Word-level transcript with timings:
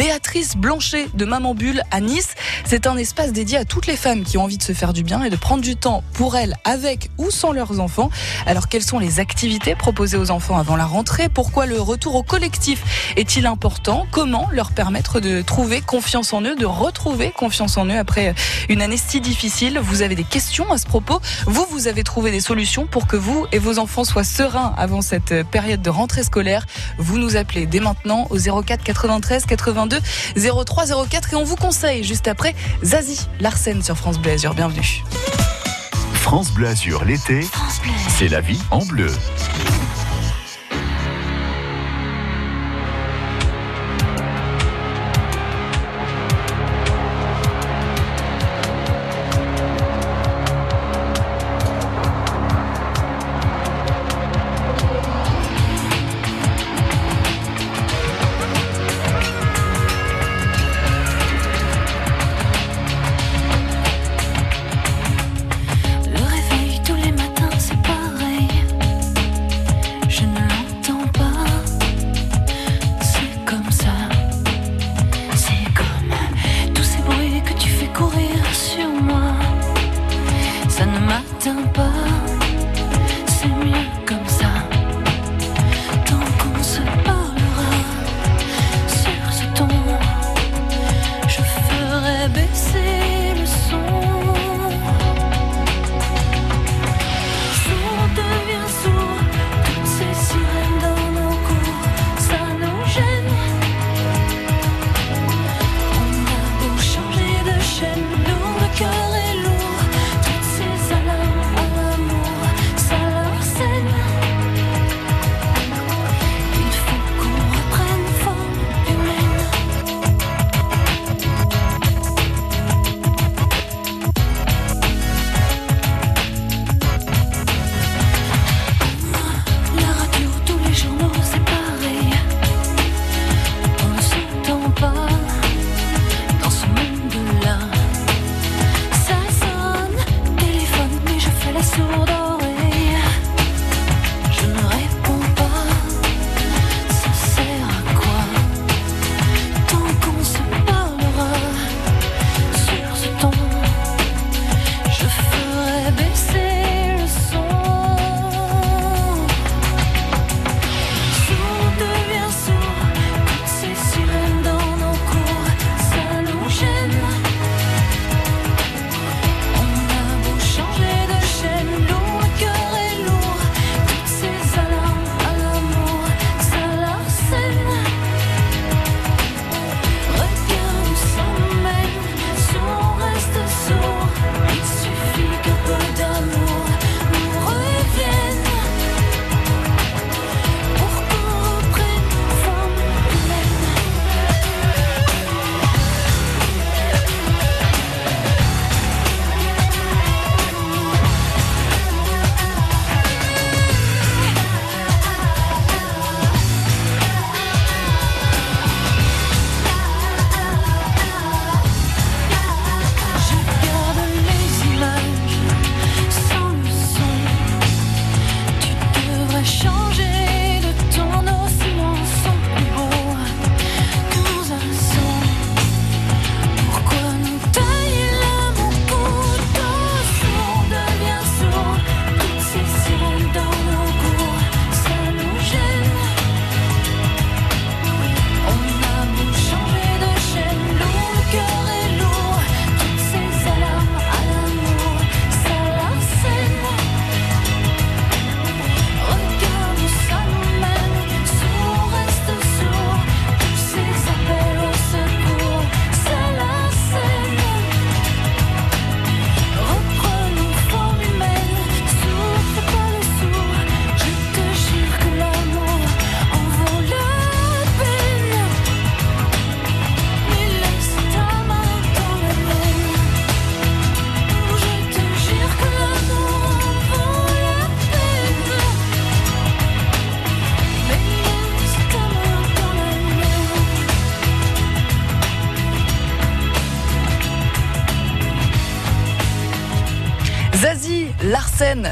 Béatrice 0.00 0.56
Blanchet 0.56 1.10
de 1.12 1.26
Maman 1.26 1.54
Bulle 1.54 1.82
à 1.90 2.00
Nice. 2.00 2.30
C'est 2.64 2.86
un 2.86 2.96
espace 2.96 3.34
dédié 3.34 3.58
à 3.58 3.66
toutes 3.66 3.86
les 3.86 3.96
femmes 3.96 4.22
qui 4.22 4.38
ont 4.38 4.44
envie 4.44 4.56
de 4.56 4.62
se 4.62 4.72
faire 4.72 4.94
du 4.94 5.02
bien 5.02 5.22
et 5.22 5.28
de 5.28 5.36
prendre 5.36 5.62
du 5.62 5.76
temps 5.76 6.02
pour 6.14 6.36
elles 6.36 6.56
avec 6.64 7.10
ou 7.18 7.30
sans 7.30 7.52
leurs 7.52 7.80
enfants. 7.80 8.08
Alors 8.46 8.68
quelles 8.68 8.82
sont 8.82 8.98
les 8.98 9.20
activités 9.20 9.74
proposées 9.74 10.16
aux 10.16 10.30
enfants 10.30 10.56
avant 10.56 10.76
la 10.76 10.86
rentrée? 10.86 11.28
Pourquoi 11.28 11.66
le 11.66 11.78
retour 11.78 12.14
au 12.14 12.22
collectif 12.22 13.12
est-il 13.18 13.44
important? 13.44 14.06
Comment 14.10 14.48
leur 14.52 14.70
permettre 14.70 15.20
de 15.20 15.42
trouver 15.42 15.82
confiance 15.82 16.32
en 16.32 16.40
eux, 16.44 16.56
de 16.56 16.64
retrouver 16.64 17.30
confiance 17.30 17.76
en 17.76 17.84
eux 17.84 17.98
après 17.98 18.34
une 18.70 18.80
année 18.80 18.96
si 18.96 19.20
difficile? 19.20 19.80
Vous 19.82 20.00
avez 20.00 20.14
des 20.14 20.24
questions 20.24 20.72
à 20.72 20.78
ce 20.78 20.86
propos? 20.86 21.20
Vous, 21.44 21.66
vous 21.70 21.88
avez 21.88 22.04
trouvé 22.04 22.30
des 22.30 22.40
solutions 22.40 22.86
pour 22.86 23.06
que 23.06 23.16
vous 23.16 23.46
et 23.52 23.58
vos 23.58 23.78
enfants 23.78 24.04
soient 24.04 24.24
sereins 24.24 24.72
avant 24.78 25.02
cette 25.02 25.42
période 25.50 25.82
de 25.82 25.90
rentrée 25.90 26.22
scolaire. 26.22 26.64
Vous 26.96 27.18
nous 27.18 27.36
appelez 27.36 27.66
dès 27.66 27.80
maintenant 27.80 28.28
au 28.30 28.38
04 28.38 28.82
93 28.82 29.44
82 29.44 29.89
03 30.36 31.06
04 31.08 31.32
et 31.32 31.36
on 31.36 31.44
vous 31.44 31.56
conseille 31.56 32.04
juste 32.04 32.28
après 32.28 32.54
Zazie 32.84 33.28
Larsen 33.40 33.82
sur 33.82 33.96
France 33.96 34.18
Bleu. 34.18 34.30
Bienvenue. 34.54 35.02
France 36.14 36.52
Bleu 36.52 36.68
l'été, 37.04 37.44
c'est 38.08 38.28
la 38.28 38.40
vie 38.40 38.60
en 38.70 38.84
bleu. 38.84 39.10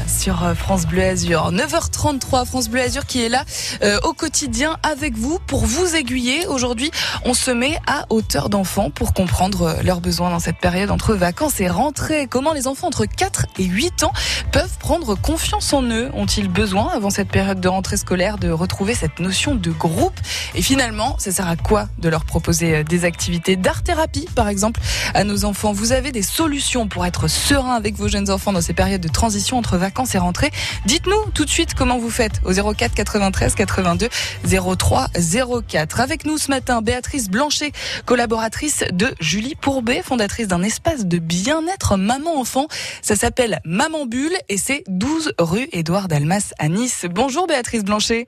Sur 0.07 0.43
euh, 0.43 0.55
France 0.55 0.87
Bleu 0.87 1.03
Azur. 1.03 1.51
9h33, 1.51 2.43
France 2.47 2.69
Bleu 2.69 2.81
Azur 2.81 3.05
qui 3.05 3.23
est 3.23 3.29
là 3.29 3.45
euh, 3.83 3.99
au 4.03 4.13
quotidien 4.13 4.77
avec 4.81 5.15
vous 5.15 5.37
pour 5.45 5.63
vous 5.63 5.95
aiguiller. 5.95 6.47
Aujourd'hui, 6.47 6.89
on 7.23 7.35
se 7.35 7.51
met 7.51 7.77
à 7.85 8.07
hauteur 8.09 8.49
d'enfants 8.49 8.89
pour 8.89 9.13
comprendre 9.13 9.61
euh, 9.61 9.83
leurs 9.83 10.01
besoins 10.01 10.31
dans 10.31 10.39
cette 10.39 10.57
période 10.57 10.89
entre 10.89 11.13
vacances 11.13 11.61
et 11.61 11.69
rentrée. 11.69 12.25
Comment 12.27 12.53
les 12.53 12.65
enfants 12.65 12.87
entre 12.87 13.05
4 13.05 13.45
et 13.59 13.63
8 13.65 14.05
ans 14.05 14.13
peuvent 14.51 14.75
prendre 14.79 15.13
confiance 15.13 15.71
en 15.71 15.83
eux? 15.83 16.09
Ont-ils 16.15 16.49
besoin, 16.49 16.89
avant 16.89 17.11
cette 17.11 17.29
période 17.29 17.61
de 17.61 17.67
rentrée 17.67 17.97
scolaire, 17.97 18.39
de 18.39 18.49
retrouver 18.49 18.95
cette 18.95 19.19
notion 19.19 19.53
de 19.53 19.69
groupe? 19.69 20.19
Et 20.55 20.63
finalement, 20.63 21.15
ça 21.19 21.31
sert 21.31 21.47
à 21.47 21.57
quoi 21.57 21.89
de 21.99 22.09
leur 22.09 22.25
proposer 22.25 22.83
des 22.83 23.05
activités 23.05 23.55
d'art-thérapie, 23.55 24.27
par 24.33 24.47
exemple, 24.47 24.81
à 25.13 25.23
nos 25.23 25.45
enfants? 25.45 25.73
Vous 25.73 25.91
avez 25.91 26.11
des 26.11 26.23
solutions 26.23 26.87
pour 26.87 27.05
être 27.05 27.27
serein 27.27 27.75
avec 27.75 27.95
vos 27.95 28.07
jeunes 28.07 28.31
enfants 28.31 28.51
dans 28.51 28.61
ces 28.61 28.73
périodes 28.73 29.01
de 29.01 29.09
transition 29.09 29.58
entre 29.59 29.77
vacances 29.77 30.15
et 30.15 30.17
rentrée. 30.17 30.51
Dites-nous 30.85 31.31
tout 31.33 31.45
de 31.45 31.49
suite 31.49 31.73
comment 31.75 31.99
vous 31.99 32.09
faites 32.09 32.41
au 32.45 32.51
04 32.51 32.95
93 32.95 33.55
82 33.55 34.09
03 34.77 35.07
04. 35.67 35.99
Avec 35.99 36.25
nous 36.25 36.37
ce 36.37 36.49
matin, 36.49 36.81
Béatrice 36.81 37.29
Blanchet, 37.29 37.71
collaboratrice 38.05 38.83
de 38.91 39.13
Julie 39.19 39.55
Pourbet, 39.55 40.01
fondatrice 40.01 40.47
d'un 40.47 40.63
espace 40.63 41.05
de 41.05 41.19
bien-être 41.19 41.97
maman-enfant. 41.97 42.67
Ça 43.01 43.15
s'appelle 43.15 43.59
Maman 43.65 44.05
Bulle 44.05 44.37
et 44.47 44.57
c'est 44.57 44.83
12 44.87 45.33
rue 45.37 45.67
Édouard 45.71 46.07
Dalmas 46.07 46.53
à 46.57 46.69
Nice. 46.69 47.05
Bonjour 47.09 47.47
Béatrice 47.47 47.83
Blanchet. 47.83 48.27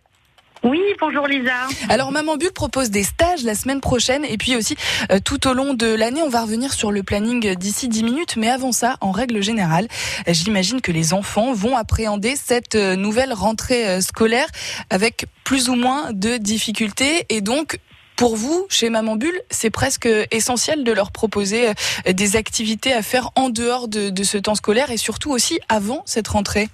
Oui, 0.64 0.80
bonjour 1.00 1.26
Lisa. 1.26 1.68
Alors 1.90 2.12
Maman 2.12 2.38
Bulle 2.38 2.52
propose 2.52 2.92
des 2.92 3.02
stages 3.02 3.44
la 3.44 3.56
semaine 3.56 3.82
prochaine 3.82 4.24
et 4.24 4.38
puis 4.38 4.56
aussi 4.56 4.76
euh, 5.12 5.18
tout 5.20 5.48
au 5.48 5.54
long 5.54 5.74
de 5.74 5.88
l'année, 5.88 6.22
on 6.22 6.30
va 6.30 6.44
revenir 6.44 6.72
sur 6.74 6.92
le 6.92 7.02
planning 7.02 7.56
d'ici 7.56 7.88
10 7.88 8.04
minutes. 8.04 8.36
Mais 8.38 8.48
avant 8.48 8.72
ça, 8.72 8.98
en 9.02 9.10
règle 9.10 9.42
générale, 9.42 9.88
j'imagine 10.28 10.80
que 10.80 10.92
les 10.92 11.14
enfants 11.14 11.52
vont 11.54 11.76
appréhender 11.76 12.36
cette 12.36 12.76
euh, 12.76 12.96
nouvelle 12.96 13.34
rentrée 13.34 13.90
euh, 13.90 14.02
scolaire 14.02 14.46
avec 14.92 15.26
plus 15.44 15.68
ou 15.68 15.74
moins 15.74 16.14
de 16.14 16.38
difficultés 16.38 17.26
et 17.30 17.42
donc 17.42 17.80
pour 18.16 18.36
vous, 18.36 18.68
chez 18.70 18.92
Maman 18.92 19.16
Bulle, 19.16 19.42
c'est 19.50 19.72
presque 19.72 20.08
essentiel 20.30 20.84
de 20.84 20.92
leur 20.92 21.12
proposer 21.12 21.72
des 22.08 22.36
activités 22.36 22.94
à 22.94 23.02
faire 23.02 23.32
en 23.36 23.50
dehors 23.50 23.88
de, 23.88 24.12
de 24.12 24.24
ce 24.24 24.38
temps 24.38 24.54
scolaire 24.54 24.92
et 24.92 24.98
surtout 24.98 25.32
aussi 25.32 25.60
avant 25.70 26.04
cette 26.06 26.28
rentrée. 26.28 26.70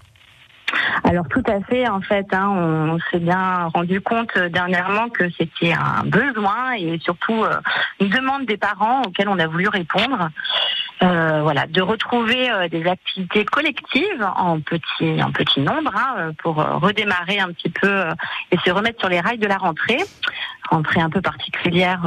Alors 1.03 1.27
tout 1.29 1.43
à 1.47 1.61
fait, 1.61 1.87
en 1.87 2.01
fait, 2.01 2.25
hein, 2.33 2.49
on 2.49 2.99
s'est 3.11 3.19
bien 3.19 3.65
rendu 3.73 4.01
compte 4.01 4.31
euh, 4.35 4.49
dernièrement 4.49 5.09
que 5.09 5.29
c'était 5.31 5.73
un 5.73 6.03
besoin 6.03 6.73
et 6.77 6.99
surtout 6.99 7.43
euh, 7.43 7.55
une 7.99 8.09
demande 8.09 8.45
des 8.45 8.57
parents 8.57 9.01
auxquels 9.03 9.29
on 9.29 9.39
a 9.39 9.47
voulu 9.47 9.67
répondre. 9.67 10.29
Euh, 11.03 11.41
voilà, 11.43 11.67
de 11.67 11.81
retrouver 11.81 12.49
des 12.71 12.85
activités 12.87 13.45
collectives 13.45 14.27
en 14.35 14.59
petit 14.59 15.21
en 15.21 15.31
petit 15.31 15.59
nombre 15.59 15.91
hein, 15.95 16.31
pour 16.39 16.55
redémarrer 16.55 17.39
un 17.39 17.49
petit 17.49 17.69
peu 17.69 18.05
et 18.51 18.57
se 18.65 18.71
remettre 18.71 18.99
sur 18.99 19.09
les 19.09 19.19
rails 19.19 19.37
de 19.37 19.47
la 19.47 19.57
rentrée 19.57 19.99
rentrée 20.69 20.99
un 20.99 21.09
peu 21.09 21.21
particulière 21.21 22.01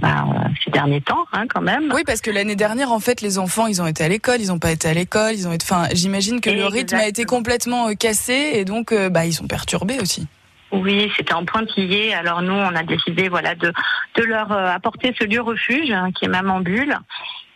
bah, 0.00 0.26
ces 0.64 0.70
derniers 0.70 1.00
temps, 1.00 1.24
hein, 1.32 1.46
quand 1.48 1.60
même. 1.60 1.90
Oui, 1.94 2.02
parce 2.06 2.20
que 2.20 2.30
l'année 2.30 2.56
dernière, 2.56 2.92
en 2.92 3.00
fait, 3.00 3.20
les 3.20 3.38
enfants, 3.38 3.66
ils 3.66 3.82
ont 3.82 3.86
été 3.86 4.04
à 4.04 4.08
l'école, 4.08 4.40
ils 4.40 4.48
n'ont 4.48 4.58
pas 4.58 4.72
été 4.72 4.88
à 4.88 4.94
l'école, 4.94 5.32
ils 5.34 5.48
ont 5.48 5.52
été. 5.52 5.64
Enfin, 5.68 5.88
j'imagine 5.92 6.40
que 6.40 6.50
le 6.50 6.66
rythme 6.66 6.96
a 6.96 7.06
été 7.06 7.24
complètement 7.24 7.94
cassé 7.94 8.50
et 8.54 8.64
donc 8.64 8.92
euh, 8.92 9.08
bah, 9.08 9.26
ils 9.26 9.32
sont 9.32 9.46
perturbés 9.46 9.98
aussi. 10.00 10.26
Oui, 10.72 11.10
c'était 11.16 11.34
en 11.34 11.44
pointillé. 11.44 12.14
Alors 12.14 12.42
nous, 12.42 12.54
on 12.54 12.74
a 12.74 12.82
décidé 12.82 13.28
voilà 13.28 13.54
de, 13.54 13.72
leur 14.24 14.52
euh, 14.52 14.66
apporter 14.68 15.14
ce 15.18 15.24
lieu 15.24 15.40
refuge 15.40 15.90
hein, 15.90 16.10
qui 16.12 16.24
est 16.24 16.28
Maman 16.28 16.60
Bulle. 16.60 16.98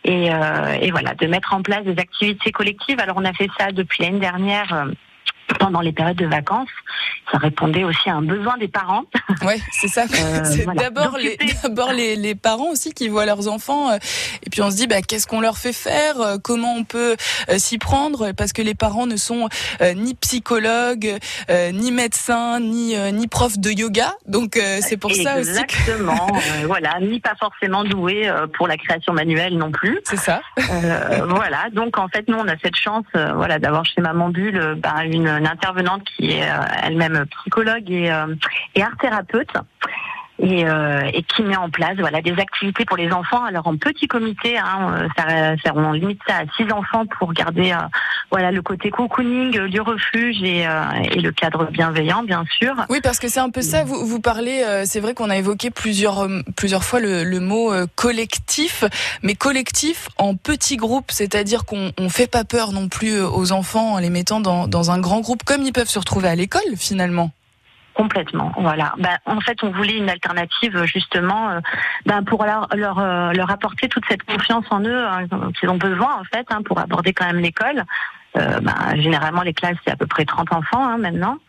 Et, 0.05 0.33
euh, 0.33 0.77
et, 0.79 0.91
voilà, 0.91 1.13
de 1.13 1.27
mettre 1.27 1.53
en 1.53 1.61
place 1.61 1.83
des 1.83 1.99
activités 1.99 2.51
collectives. 2.51 2.99
Alors 3.01 3.17
on 3.17 3.25
a 3.25 3.33
fait 3.33 3.49
ça 3.57 3.71
depuis 3.73 4.03
l'année 4.03 4.19
dernière 4.19 4.87
pendant 5.57 5.81
les 5.81 5.91
périodes 5.91 6.17
de 6.17 6.25
vacances. 6.25 6.69
Ça 7.31 7.37
répondait 7.37 7.83
aussi 7.83 8.09
à 8.09 8.15
un 8.15 8.21
besoin 8.21 8.57
des 8.57 8.67
parents. 8.67 9.03
Oui, 9.45 9.61
c'est 9.71 9.87
ça. 9.87 10.05
Euh, 10.19 10.43
c'est 10.43 10.65
d'abord 10.65 11.17
les, 11.17 11.37
d'abord 11.63 11.93
les, 11.93 12.15
les, 12.15 12.35
parents 12.35 12.71
aussi 12.71 12.93
qui 12.93 13.07
voient 13.07 13.25
leurs 13.25 13.47
enfants. 13.47 13.91
Euh, 13.91 13.97
et 14.45 14.49
puis 14.49 14.61
on 14.61 14.69
se 14.69 14.75
dit, 14.75 14.87
bah, 14.87 15.01
qu'est-ce 15.01 15.27
qu'on 15.27 15.39
leur 15.39 15.57
fait 15.57 15.71
faire 15.71 16.19
euh, 16.19 16.37
Comment 16.43 16.73
on 16.73 16.83
peut 16.83 17.15
s'y 17.57 17.77
prendre 17.77 18.31
Parce 18.33 18.51
que 18.51 18.61
les 18.61 18.73
parents 18.73 19.05
ne 19.05 19.15
sont 19.15 19.47
ni 19.95 20.15
psychologues, 20.15 21.17
ni 21.49 21.91
médecins, 21.91 22.59
ni, 22.59 22.95
ni 23.13 23.27
profs 23.27 23.59
de 23.59 23.69
yoga. 23.69 24.13
Donc 24.27 24.59
c'est 24.81 24.97
pour 24.97 25.13
ça 25.13 25.39
aussi. 25.39 25.49
Exactement. 25.49 26.27
voilà, 26.65 26.99
ni 26.99 27.19
pas 27.19 27.35
forcément 27.39 27.83
doués 27.83 28.29
pour 28.57 28.67
la 28.67 28.77
création 28.77 29.13
manuelle 29.13 29.57
non 29.57 29.71
plus. 29.71 29.99
C'est 30.03 30.17
ça. 30.17 30.41
voilà. 30.57 31.69
Donc 31.71 31.97
en 31.97 32.07
fait, 32.09 32.27
nous, 32.27 32.37
on 32.37 32.47
a 32.47 32.57
cette 32.63 32.75
chance 32.75 33.05
voilà, 33.13 33.59
d'avoir 33.59 33.85
chez 33.85 34.01
Maman 34.01 34.29
Bulle 34.29 34.75
bah, 34.81 35.05
une 35.05 35.38
intervenante 35.45 36.03
qui 36.17 36.31
est 36.31 36.43
euh, 36.43 36.61
elle-même 36.83 37.25
psychologue 37.39 37.89
et, 37.89 38.11
euh, 38.11 38.35
et 38.75 38.83
art 38.83 38.97
thérapeute. 38.99 39.51
Et, 40.41 40.65
euh, 40.65 41.01
et, 41.13 41.23
qui 41.23 41.43
met 41.43 41.57
en 41.57 41.69
place 41.69 41.97
voilà 41.97 42.21
des 42.21 42.31
activités 42.31 42.85
pour 42.85 42.97
les 42.97 43.11
enfants. 43.11 43.43
Alors 43.43 43.67
en 43.67 43.75
petit 43.77 44.07
comité, 44.07 44.57
hein, 44.57 45.07
ça, 45.17 45.55
ça, 45.63 45.73
on 45.75 45.91
limite 45.91 46.21
ça 46.27 46.37
à 46.37 46.43
six 46.55 46.71
enfants 46.71 47.05
pour 47.17 47.33
garder 47.33 47.75
voilà 48.31 48.51
le 48.51 48.61
côté 48.61 48.89
cocooning 48.89 49.67
du 49.67 49.81
refuge 49.81 50.41
et, 50.41 50.59
et, 51.11 51.19
le 51.19 51.31
cadre 51.31 51.65
bienveillant, 51.71 52.23
bien 52.23 52.45
sûr. 52.49 52.73
Oui, 52.89 52.99
parce 53.01 53.19
que 53.19 53.27
c'est 53.27 53.39
un 53.39 53.49
peu 53.49 53.61
ça. 53.61 53.83
Vous, 53.83 54.05
vous 54.05 54.21
parlez, 54.21 54.63
c'est 54.85 54.99
vrai 54.99 55.13
qu'on 55.13 55.29
a 55.29 55.37
évoqué 55.37 55.71
plusieurs 55.71 56.27
plusieurs 56.55 56.83
fois 56.83 56.99
le, 56.99 57.23
le 57.23 57.39
mot 57.39 57.73
collectif, 57.95 58.85
mais 59.23 59.35
collectif 59.35 60.07
en 60.17 60.35
petit 60.35 60.77
groupe, 60.77 61.11
c'est-à-dire 61.11 61.65
qu'on 61.65 61.91
on 61.97 62.09
fait 62.09 62.27
pas 62.27 62.43
peur 62.43 62.71
non 62.71 62.87
plus 62.87 63.19
aux 63.21 63.51
enfants 63.51 63.93
en 63.93 63.97
les 63.99 64.09
mettant 64.09 64.39
dans, 64.39 64.67
dans 64.67 64.91
un 64.91 64.99
grand 64.99 65.19
groupe, 65.19 65.43
comme 65.43 65.63
ils 65.63 65.73
peuvent 65.73 65.89
se 65.89 65.99
retrouver 65.99 66.29
à 66.29 66.35
l'école 66.35 66.61
finalement. 66.77 67.31
Complètement, 67.99 68.53
voilà. 68.55 68.93
Ben, 68.97 69.17
en 69.25 69.41
fait, 69.41 69.61
on 69.61 69.71
voulait 69.71 69.97
une 69.97 70.09
alternative 70.09 70.85
justement 70.85 71.49
euh, 71.49 71.59
ben, 72.05 72.23
pour 72.23 72.45
leur, 72.45 72.69
leur, 72.73 72.97
euh, 72.97 73.33
leur, 73.33 73.51
apporter 73.51 73.89
toute 73.89 74.05
cette 74.07 74.23
confiance 74.23 74.63
en 74.69 74.79
eux 74.79 75.05
hein, 75.05 75.25
qu'ils 75.59 75.67
ont 75.67 75.75
besoin 75.75 76.15
en 76.17 76.23
fait 76.23 76.47
hein, 76.49 76.61
pour 76.63 76.79
aborder 76.79 77.11
quand 77.11 77.25
même 77.25 77.39
l'école. 77.39 77.83
Euh, 78.37 78.61
ben, 78.61 78.95
généralement, 78.95 79.41
les 79.41 79.53
classes 79.53 79.75
c'est 79.83 79.91
à 79.91 79.97
peu 79.97 80.07
près 80.07 80.23
30 80.23 80.53
enfants 80.53 80.87
hein, 80.87 80.97
maintenant. 80.97 81.39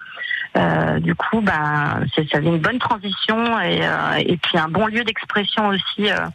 Euh, 0.57 0.99
du 0.99 1.15
coup, 1.15 1.41
ben, 1.41 2.05
ça 2.17 2.23
fait 2.25 2.39
une 2.39 2.59
bonne 2.59 2.79
transition 2.79 3.61
et, 3.61 3.81
euh, 3.83 4.17
et 4.19 4.37
puis 4.37 4.59
un 4.59 4.69
bon 4.69 4.87
lieu 4.87 5.05
d'expression 5.05 5.69
aussi, 5.69 6.11
euh, 6.11 6.27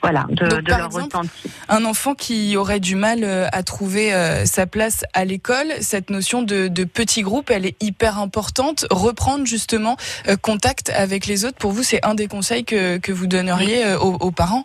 voilà, 0.00 0.24
de, 0.30 0.60
de 0.60 0.68
leur 0.70 0.90
ressenti. 0.90 1.50
Un 1.68 1.84
enfant 1.84 2.14
qui 2.14 2.56
aurait 2.56 2.80
du 2.80 2.94
mal 2.94 3.24
à 3.24 3.62
trouver 3.62 4.12
sa 4.46 4.66
place 4.66 5.04
à 5.12 5.24
l'école, 5.24 5.66
cette 5.80 6.08
notion 6.08 6.42
de, 6.42 6.68
de, 6.68 6.84
petit 6.84 7.22
groupe, 7.22 7.50
elle 7.50 7.66
est 7.66 7.76
hyper 7.82 8.18
importante. 8.18 8.86
Reprendre 8.90 9.44
justement 9.44 9.96
contact 10.40 10.90
avec 10.90 11.26
les 11.26 11.44
autres, 11.44 11.58
pour 11.58 11.72
vous, 11.72 11.82
c'est 11.82 12.04
un 12.06 12.14
des 12.14 12.28
conseils 12.28 12.64
que, 12.64 12.98
que 12.98 13.12
vous 13.12 13.26
donneriez 13.26 13.96
aux, 13.96 14.14
aux 14.14 14.30
parents? 14.30 14.64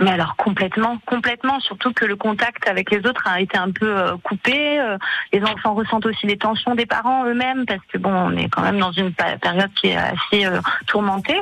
Mais 0.00 0.10
alors 0.10 0.36
complètement, 0.36 0.98
complètement, 1.06 1.60
surtout 1.60 1.92
que 1.92 2.04
le 2.04 2.16
contact 2.16 2.68
avec 2.68 2.90
les 2.90 2.98
autres 3.06 3.26
a 3.26 3.40
été 3.40 3.56
un 3.56 3.70
peu 3.70 3.86
euh, 3.86 4.16
coupé. 4.22 4.80
Euh, 4.80 4.98
les 5.32 5.42
enfants 5.44 5.74
ressentent 5.74 6.06
aussi 6.06 6.26
les 6.26 6.36
tensions 6.36 6.74
des 6.74 6.86
parents 6.86 7.24
eux-mêmes 7.26 7.64
parce 7.66 7.84
que 7.92 7.98
bon, 7.98 8.12
on 8.12 8.36
est 8.36 8.48
quand 8.48 8.62
même 8.62 8.78
dans 8.78 8.92
une 8.92 9.12
période 9.12 9.72
qui 9.74 9.88
est 9.88 9.96
assez 9.96 10.46
euh, 10.46 10.60
tourmentée. 10.86 11.40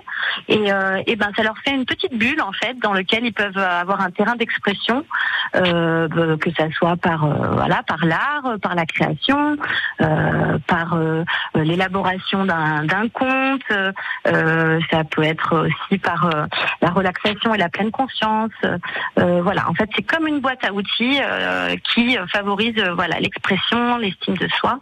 Et, 0.48 0.70
et, 1.06 1.16
ben 1.16 1.30
ça 1.36 1.42
leur 1.42 1.56
fait 1.58 1.72
une 1.72 1.84
petite 1.84 2.14
bulle 2.16 2.40
en 2.40 2.52
fait 2.52 2.78
dans 2.82 2.92
lequel 2.92 3.24
ils 3.24 3.32
peuvent 3.32 3.56
avoir 3.56 4.00
un 4.00 4.10
terrain 4.10 4.36
d'expression, 4.36 5.04
que 5.52 6.50
ça 6.56 6.70
soit 6.72 6.96
par 6.96 7.26
voilà 7.26 7.82
par 7.82 8.04
l'art, 8.04 8.58
par 8.60 8.74
la 8.74 8.86
création, 8.86 9.56
par 9.98 10.98
l'élaboration 11.54 12.44
d'un 12.44 13.08
conte. 13.12 13.62
ça 14.24 15.04
peut 15.10 15.22
être 15.22 15.66
aussi 15.66 15.98
par 15.98 16.30
la 16.80 16.90
relaxation 16.90 17.54
et 17.54 17.58
la 17.58 17.68
pleine 17.68 17.90
conscience 17.90 18.50
euh, 19.18 19.40
voilà, 19.42 19.68
en 19.68 19.74
fait, 19.74 19.88
c'est 19.94 20.02
comme 20.02 20.26
une 20.26 20.40
boîte 20.40 20.64
à 20.64 20.72
outils 20.72 21.20
euh, 21.22 21.76
qui 21.92 22.16
favorise 22.32 22.78
euh, 22.78 22.94
voilà 22.94 23.18
l'expression, 23.20 23.98
l'estime 23.98 24.36
de 24.36 24.48
soi. 24.48 24.80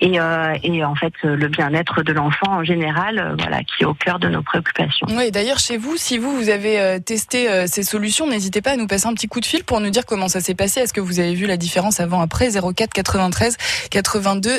Et, 0.00 0.18
et, 0.62 0.84
en 0.84 0.94
fait 0.94 1.12
le 1.22 1.48
bien-être 1.48 2.02
de 2.02 2.12
l'enfant 2.12 2.48
en 2.48 2.64
général, 2.64 3.34
voilà, 3.38 3.62
qui 3.62 3.82
est 3.82 3.86
au 3.86 3.94
cœur 3.94 4.18
de 4.18 4.28
nos 4.28 4.42
préoccupations. 4.42 5.06
Oui, 5.10 5.30
d'ailleurs 5.30 5.58
chez 5.58 5.76
vous, 5.76 5.96
si 5.96 6.18
vous 6.18 6.36
vous 6.36 6.48
avez 6.48 7.00
testé 7.04 7.66
ces 7.66 7.82
solutions, 7.82 8.26
n'hésitez 8.26 8.60
pas 8.60 8.72
à 8.72 8.76
nous 8.76 8.86
passer 8.86 9.06
un 9.06 9.14
petit 9.14 9.28
coup 9.28 9.40
de 9.40 9.46
fil 9.46 9.64
pour 9.64 9.80
nous 9.80 9.90
dire 9.90 10.04
comment 10.06 10.28
ça 10.28 10.40
s'est 10.40 10.54
passé. 10.54 10.80
Est-ce 10.80 10.92
que 10.92 11.00
vous 11.00 11.20
avez 11.20 11.34
vu 11.34 11.46
la 11.46 11.56
différence 11.56 12.00
avant 12.00 12.20
après? 12.20 12.50
04 12.50 12.92
93 12.92 13.56
82 13.90 14.50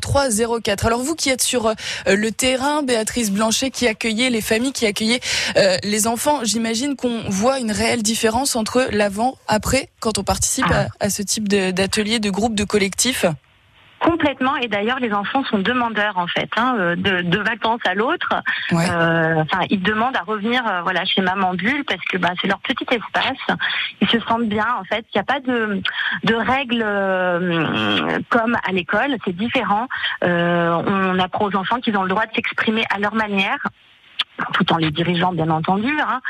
03 0.00 0.28
04. 0.62 0.86
Alors 0.86 1.00
vous 1.00 1.14
qui 1.14 1.30
êtes 1.30 1.42
sur 1.42 1.72
le 2.06 2.30
terrain, 2.30 2.82
Béatrice 2.82 3.30
Blanchet, 3.30 3.70
qui 3.70 3.86
accueillait 3.86 4.30
les 4.30 4.40
familles, 4.40 4.72
qui 4.72 4.86
accueillait 4.86 5.20
les 5.82 6.06
enfants, 6.06 6.40
j'imagine 6.44 6.96
qu'on 6.96 7.22
voit 7.28 7.58
une 7.58 7.72
réelle 7.72 8.02
différence 8.02 8.56
entre 8.56 8.88
l'avant, 8.90 9.36
après, 9.48 9.88
quand 10.00 10.18
on 10.18 10.24
participe 10.24 10.66
ah. 10.70 10.86
à, 11.00 11.06
à, 11.06 11.10
ce 11.10 11.22
type 11.22 11.48
d'atelier, 11.48 12.18
de 12.18 12.30
groupe, 12.30 12.54
de 12.54 12.64
collectif? 12.64 13.26
Complètement. 14.04 14.56
Et 14.56 14.68
d'ailleurs, 14.68 15.00
les 15.00 15.14
enfants 15.14 15.42
sont 15.44 15.58
demandeurs 15.58 16.18
en 16.18 16.26
fait, 16.26 16.50
hein, 16.58 16.76
euh, 16.78 16.94
de, 16.94 17.22
de, 17.22 17.38
vacances 17.38 17.80
à 17.86 17.94
l'autre. 17.94 18.28
Euh, 18.72 19.36
enfin, 19.40 19.64
ils 19.70 19.82
demandent 19.82 20.16
à 20.16 20.22
revenir, 20.22 20.62
euh, 20.66 20.82
voilà, 20.82 21.06
chez 21.06 21.22
maman 21.22 21.54
bulle 21.54 21.84
parce 21.86 22.04
que 22.04 22.18
bah, 22.18 22.28
c'est 22.38 22.46
leur 22.46 22.58
petit 22.58 22.86
espace. 22.90 23.58
Ils 24.02 24.08
se 24.08 24.20
sentent 24.20 24.46
bien 24.46 24.66
en 24.78 24.84
fait. 24.84 25.06
Il 25.14 25.16
n'y 25.16 25.20
a 25.22 25.24
pas 25.24 25.40
de, 25.40 25.80
de 26.24 26.34
règles 26.34 26.84
comme 28.28 28.56
à 28.56 28.72
l'école. 28.72 29.16
C'est 29.24 29.34
différent. 29.34 29.88
on 30.20 31.18
apprend 31.18 31.46
aux 31.46 31.56
enfants 31.56 31.80
qu'ils 31.80 31.96
ont 31.96 32.02
le 32.02 32.10
droit 32.10 32.26
de 32.26 32.34
s'exprimer 32.34 32.84
à 32.94 32.98
leur 32.98 33.14
manière 33.14 33.58
tout 34.52 34.72
en 34.72 34.76
les 34.76 34.90
dirigeant 34.90 35.32
bien 35.32 35.50
entendu. 35.50 35.92
Hein. 36.00 36.20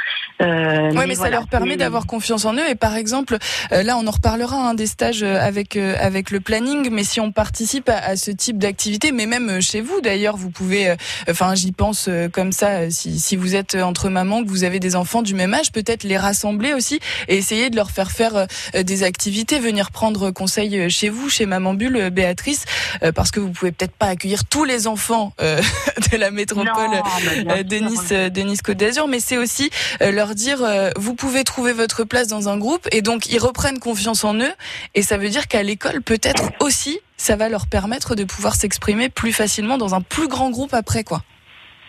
Euh, 0.43 0.91
oui, 0.95 1.05
mais, 1.07 1.15
ça 1.15 1.31
leur 1.31 1.47
permet 1.47 1.77
d'avoir 1.77 2.07
confiance 2.07 2.45
en 2.45 2.55
eux. 2.55 2.69
Et 2.69 2.75
par 2.75 2.97
exemple, 2.97 3.39
euh, 3.73 3.83
là, 3.83 3.97
on 3.97 4.07
en 4.07 4.11
reparlera 4.11 4.57
hein, 4.57 4.75
des 4.75 4.87
stages 4.87 5.23
euh, 5.23 5.39
avec 5.41 5.77
euh, 5.77 5.95
avec 5.99 6.31
le 6.31 6.41
planning. 6.41 6.91
Mais 6.91 7.05
si 7.05 7.21
on 7.21 7.33
participe 7.33 7.89
à, 7.89 7.99
à 7.99 8.17
ce 8.17 8.31
type 8.31 8.59
d'activité, 8.59 9.13
mais 9.13 9.27
même 9.27 9.61
chez 9.61 9.81
vous, 9.81 10.01
d'ailleurs, 10.01 10.37
vous 10.37 10.51
pouvez. 10.51 10.95
Enfin, 11.29 11.55
j'y 11.55 11.73
pense 11.73 12.09
comme 12.33 12.53
ça. 12.53 12.91
Si, 12.91 13.19
si 13.19 13.37
vous 13.37 13.55
êtes 13.55 13.75
entre 13.75 14.09
mamans, 14.09 14.43
que 14.43 14.49
vous 14.49 14.65
avez 14.65 14.81
des 14.81 14.97
enfants 14.97 15.23
du 15.23 15.35
même 15.35 15.55
âge, 15.55 15.73
peut-être 15.73 16.05
les 16.05 16.17
rassembler 16.17 16.75
aussi 16.75 17.01
et 17.29 17.37
essayer 17.37 17.71
de 17.71 17.77
leur 17.77 17.91
faire 17.91 18.11
faire 18.11 18.47
des 18.75 19.03
activités, 19.03 19.59
venir 19.59 19.91
prendre 19.91 20.31
conseil 20.31 20.91
chez 20.91 21.09
vous, 21.09 21.29
chez 21.29 21.47
Maman 21.47 21.75
Bulle, 21.75 22.11
Béatrice, 22.11 22.65
parce 23.15 23.31
que 23.31 23.41
vous 23.41 23.51
pouvez 23.51 23.73
peut-être 23.73 23.95
pas 23.95 24.07
accueillir 24.07 24.45
tous 24.45 24.65
les 24.65 24.87
enfants 24.87 25.33
de 25.39 26.17
la 26.17 26.31
métropole 26.31 26.91
de 27.65 27.79
De 27.95 28.41
Nice 28.41 28.63
Côte 28.63 28.77
d'Azur, 28.77 29.09
mais 29.09 29.21
c'est 29.21 29.37
aussi 29.37 29.71
leur 30.01 30.35
dire 30.35 30.63
euh, 30.63 30.91
vous 30.97 31.15
pouvez 31.15 31.45
trouver 31.45 31.73
votre 31.73 32.05
place 32.05 32.29
dans 32.29 32.49
un 32.49 32.59
groupe 32.59 32.87
et 32.93 33.03
donc 33.03 33.29
ils 33.29 33.39
reprennent 33.39 33.79
confiance 33.79 34.25
en 34.25 34.35
eux 34.35 34.53
et 34.95 35.03
ça 35.03 35.17
veut 35.17 35.29
dire 35.29 35.49
qu'à 35.49 35.63
l'école 35.63 36.03
peut-être 36.03 36.51
aussi 36.61 36.99
ça 37.17 37.37
va 37.37 37.49
leur 37.49 37.67
permettre 37.67 38.15
de 38.15 38.25
pouvoir 38.25 38.55
s'exprimer 38.55 39.09
plus 39.09 39.33
facilement 39.33 39.79
dans 39.79 39.95
un 39.95 40.01
plus 40.01 40.29
grand 40.29 40.51
groupe 40.51 40.75
après 40.75 41.05
quoi. 41.05 41.23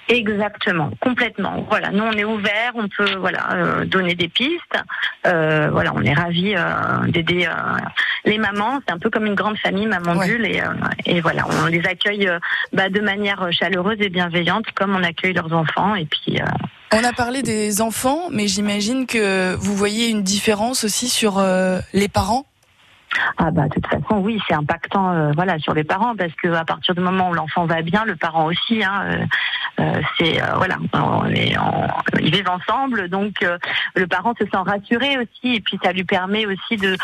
Exactement, 0.07 0.91
complètement. 0.99 1.65
Voilà, 1.69 1.91
nous 1.91 2.03
on 2.03 2.11
est 2.11 2.23
ouvert, 2.23 2.73
on 2.75 2.87
peut 2.87 3.15
voilà 3.17 3.53
euh, 3.53 3.85
donner 3.85 4.15
des 4.15 4.27
pistes. 4.27 4.77
Euh, 5.25 5.69
voilà, 5.71 5.93
on 5.95 6.01
est 6.01 6.13
ravis 6.13 6.55
d'aider 7.07 7.47
les 8.25 8.37
mamans. 8.37 8.79
C'est 8.87 8.93
un 8.93 8.99
peu 8.99 9.09
comme 9.09 9.25
une 9.25 9.35
grande 9.35 9.57
famille, 9.57 9.87
maman 9.87 10.15
bulle, 10.15 10.45
et, 10.45 10.61
et, 11.05 11.21
voilà, 11.21 11.45
on 11.63 11.65
les 11.65 11.85
accueille 11.85 12.29
bah, 12.71 12.89
de 12.89 13.01
manière 13.01 13.47
chaleureuse 13.51 13.97
et 13.99 14.09
bienveillante, 14.09 14.65
comme 14.75 14.95
on 14.95 15.03
accueille 15.03 15.33
leurs 15.33 15.53
enfants. 15.53 15.95
Et 15.95 16.05
puis 16.05 16.39
on 16.97 17.03
a 17.03 17.11
parlé 17.11 17.41
des 17.41 17.81
enfants, 17.81 18.29
mais 18.31 18.47
j'imagine 18.47 19.05
que 19.05 19.53
vous 19.55 19.75
voyez 19.75 20.07
une 20.07 20.23
différence 20.23 20.85
aussi 20.85 21.09
sur 21.09 21.39
euh, 21.39 21.79
les 21.91 22.07
parents 22.07 22.45
ah 23.37 23.51
bah 23.51 23.67
de 23.67 23.73
toute 23.73 23.87
façon 23.87 24.19
oui 24.19 24.39
c'est 24.47 24.53
impactant 24.53 25.11
euh, 25.11 25.31
voilà 25.35 25.59
sur 25.59 25.73
les 25.73 25.83
parents 25.83 26.15
parce 26.15 26.33
que 26.33 26.47
à 26.53 26.65
partir 26.65 26.95
du 26.95 27.01
moment 27.01 27.29
où 27.29 27.33
l'enfant 27.33 27.65
va 27.65 27.81
bien 27.81 28.05
le 28.05 28.15
parent 28.15 28.45
aussi 28.45 28.83
hein, 28.83 29.03
euh, 29.05 29.25
euh, 29.79 30.01
c'est 30.17 30.39
voilà, 30.55 30.77
ils 32.21 32.31
vivent 32.33 32.49
ensemble, 32.49 33.09
donc 33.09 33.45
le 33.95 34.07
parent 34.07 34.33
se 34.39 34.45
sent 34.45 34.57
rassuré 34.65 35.17
aussi, 35.17 35.55
et 35.55 35.59
puis 35.59 35.77
ça 35.83 35.91
lui 35.91 36.05
permet 36.05 36.45
aussi 36.45 36.77
de 36.77 36.95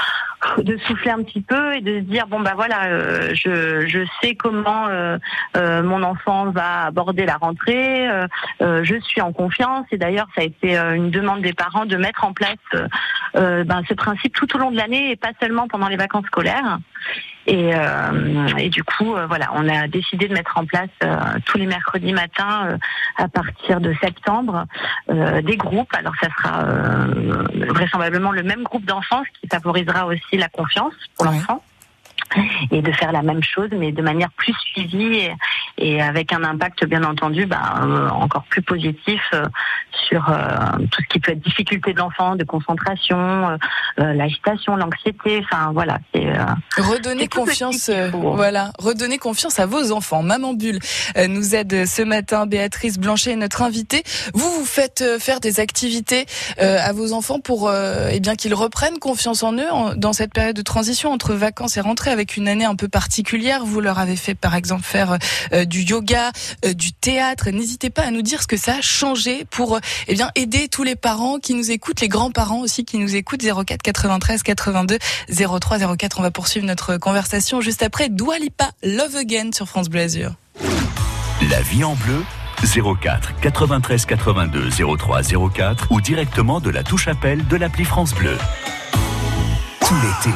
souffler 0.86 1.12
un 1.12 1.22
petit 1.22 1.42
peu 1.42 1.76
et 1.76 1.82
de 1.82 2.00
se 2.00 2.06
dire 2.06 2.28
bon 2.28 2.40
bah 2.40 2.54
voilà, 2.56 3.34
je 3.34 3.86
je 3.88 4.06
sais 4.22 4.36
comment 4.36 4.88
mon 5.56 6.04
enfant 6.04 6.52
va 6.52 6.86
aborder 6.86 7.26
la 7.26 7.36
rentrée, 7.36 8.08
je 8.62 9.00
suis 9.02 9.20
en 9.20 9.34
confiance, 9.34 9.86
et 9.92 9.98
d'ailleurs 9.98 10.28
ça 10.36 10.42
a 10.42 10.46
été 10.46 10.78
une 10.78 11.12
demande 11.12 11.42
des 11.42 11.54
parents 11.54 11.86
de 11.86 11.98
mettre 11.98 12.24
en 12.24 12.32
place 12.32 12.56
ben, 13.34 13.82
ce 13.88 13.94
principe 13.94 14.34
tout 14.34 14.56
au 14.56 14.60
long 14.60 14.72
de 14.72 14.78
l'année 14.78 15.12
et 15.12 15.18
pas 15.18 15.32
seulement 15.42 15.68
pendant 15.68 15.90
les 15.90 15.98
vacances 16.02 16.26
scolaires. 16.26 16.80
Et, 17.48 17.74
euh, 17.74 18.48
et 18.58 18.70
du 18.70 18.84
coup, 18.84 19.16
euh, 19.16 19.26
voilà, 19.26 19.50
on 19.56 19.68
a 19.68 19.88
décidé 19.88 20.28
de 20.28 20.34
mettre 20.34 20.58
en 20.58 20.66
place 20.66 20.90
euh, 21.04 21.18
tous 21.46 21.58
les 21.58 21.66
mercredis 21.66 22.14
matins 22.14 22.78
à 23.18 23.28
partir 23.28 23.82
de 23.82 23.94
septembre 24.02 24.66
des 25.10 25.58
groupes. 25.58 25.94
Alors 25.96 26.14
ça 26.22 26.28
sera 26.38 26.64
vraisemblablement 27.74 28.32
le 28.32 28.44
même 28.44 28.64
groupe 28.64 28.86
d'enfants, 28.86 29.24
ce 29.26 29.42
qui 29.42 29.48
favorisera 29.48 30.06
aussi 30.06 30.38
la 30.38 30.50
confiance 30.50 30.94
pour 31.18 31.26
l'enfant 31.26 31.64
et 32.72 32.82
de 32.82 32.92
faire 32.92 33.12
la 33.12 33.22
même 33.22 33.44
chose, 33.44 33.70
mais 33.72 33.92
de 33.92 34.02
manière 34.02 34.32
plus 34.32 34.54
suivie 34.74 35.30
et, 35.78 36.02
avec 36.02 36.34
un 36.34 36.44
impact, 36.44 36.86
bien 36.86 37.04
entendu, 37.04 37.46
bah, 37.46 37.82
euh, 37.84 38.10
encore 38.10 38.44
plus 38.44 38.62
positif 38.62 39.22
euh, 39.34 39.46
sur 40.08 40.30
euh, 40.30 40.78
tout 40.92 41.02
ce 41.02 41.08
qui 41.08 41.20
peut 41.20 41.32
être 41.32 41.42
difficulté 41.42 41.94
de 41.94 42.00
l'enfant, 42.00 42.36
de 42.36 42.44
concentration, 42.44 43.58
l'agitation, 43.98 44.76
l'anxiété. 44.76 45.44
Enfin, 45.44 45.72
voilà. 45.74 46.00
redonner 46.78 47.28
confiance, 47.28 47.90
voilà, 48.14 48.72
redonner 48.80 49.18
confiance 49.18 49.60
à 49.60 49.66
vos 49.66 49.92
enfants. 49.92 50.24
Maman 50.24 50.54
Bulle 50.54 50.80
nous 51.28 51.56
aide 51.56 51.86
ce 51.86 52.02
matin. 52.02 52.46
Béatrice 52.46 53.00
Blanchet 53.00 53.32
est 53.32 53.36
notre 53.36 53.62
invitée. 53.62 54.04
Vous 54.34 54.50
vous 54.50 54.66
faites 54.66 55.04
faire 55.20 55.40
des 55.40 55.60
activités 55.60 56.26
à 56.58 56.92
vos 56.94 57.14
enfants 57.14 57.40
pour, 57.40 57.72
eh 57.72 58.20
bien, 58.20 58.36
qu'ils 58.36 58.54
reprennent 58.54 59.00
confiance 59.00 59.44
en 59.44 59.54
eux 59.54 59.96
dans 59.96 60.14
cette 60.14 60.34
période 60.34 60.56
de 60.56 60.62
transition 60.62 61.12
entre 61.12 61.34
vacances 61.34 61.78
et 61.78 61.82
rentrée 61.82 62.12
avec 62.12 62.21
une 62.38 62.48
année 62.48 62.66
un 62.66 62.76
peu 62.76 62.88
particulière. 62.88 63.66
Vous 63.66 63.82
leur 63.82 64.00
avez 64.00 64.16
fait 64.16 64.36
par 64.36 64.56
exemple 64.56 64.84
faire 64.84 65.18
euh, 65.54 65.66
du 65.66 65.82
yoga, 65.82 66.32
euh, 66.66 66.74
du 66.74 66.94
théâtre. 66.94 67.50
N'hésitez 67.50 67.90
pas 67.90 68.04
à 68.04 68.12
nous 68.12 68.22
dire 68.22 68.42
ce 68.42 68.48
que 68.48 68.58
ça 68.58 68.76
a 68.76 68.82
changé 68.82 69.46
pour 69.50 69.76
euh, 69.76 69.80
eh 70.08 70.14
bien 70.14 70.32
aider 70.36 70.68
tous 70.68 70.84
les 70.84 70.96
parents 70.96 71.40
qui 71.40 71.54
nous 71.54 71.72
écoutent, 71.72 72.02
les 72.02 72.08
grands-parents 72.08 72.62
aussi 72.62 72.86
qui 72.86 72.98
nous 72.98 73.16
écoutent 73.16 73.44
04 73.44 73.82
93 73.82 74.44
82 74.44 74.98
03 75.30 75.96
04. 75.96 76.20
On 76.20 76.22
va 76.22 76.32
poursuivre 76.32 76.66
notre 76.66 76.98
conversation 76.98 77.62
juste 77.62 77.84
après 77.84 78.10
Doualipa 78.10 78.72
Love 78.84 79.16
Again 79.16 79.50
sur 79.54 79.68
France 79.68 79.90
Bleu. 79.90 80.02
La 81.50 81.62
vie 81.62 81.84
en 81.84 81.96
bleu 81.96 82.24
04 82.64 83.40
93 83.42 84.06
82 84.06 84.70
03 84.98 85.22
04 85.54 85.88
ou 85.92 86.02
directement 86.02 86.60
de 86.60 86.70
la 86.70 86.84
touche 86.84 87.08
appel 87.08 87.46
de 87.48 87.56
l'appli 87.56 87.86
France 87.86 88.14
Bleu. 88.14 88.38
Tout 89.82 89.96
l'été 89.96 90.36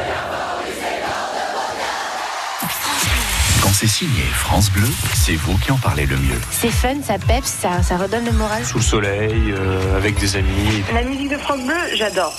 C'est 3.73 3.87
signé 3.87 4.23
France 4.33 4.69
Bleu, 4.71 4.87
c'est 5.13 5.35
vous 5.35 5.57
qui 5.57 5.71
en 5.71 5.77
parlez 5.77 6.05
le 6.05 6.17
mieux. 6.17 6.39
C'est 6.51 6.71
fun, 6.71 6.95
ça 7.03 7.17
peps, 7.17 7.47
ça, 7.47 7.81
ça 7.83 7.97
redonne 7.97 8.25
le 8.25 8.31
moral. 8.31 8.65
Sous 8.65 8.77
le 8.77 8.83
soleil, 8.83 9.51
euh, 9.51 9.97
avec 9.97 10.19
des 10.19 10.35
amis. 10.35 10.83
La 10.93 11.03
musique 11.03 11.29
de 11.29 11.37
France 11.37 11.61
Bleu, 11.65 11.75
j'adore. 11.95 12.33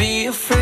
be 0.00 0.24
afraid. 0.28 0.59